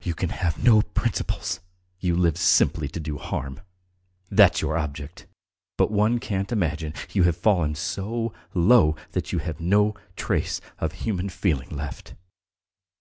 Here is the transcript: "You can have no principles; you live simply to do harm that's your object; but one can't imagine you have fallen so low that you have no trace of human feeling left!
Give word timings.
"You 0.00 0.14
can 0.14 0.28
have 0.28 0.62
no 0.62 0.80
principles; 0.82 1.58
you 1.98 2.14
live 2.14 2.36
simply 2.38 2.86
to 2.86 3.00
do 3.00 3.18
harm 3.18 3.62
that's 4.30 4.62
your 4.62 4.78
object; 4.78 5.26
but 5.76 5.90
one 5.90 6.20
can't 6.20 6.52
imagine 6.52 6.94
you 7.12 7.24
have 7.24 7.36
fallen 7.36 7.74
so 7.74 8.32
low 8.54 8.94
that 9.10 9.32
you 9.32 9.40
have 9.40 9.58
no 9.60 9.96
trace 10.14 10.60
of 10.78 10.92
human 11.02 11.28
feeling 11.28 11.70
left! 11.70 12.14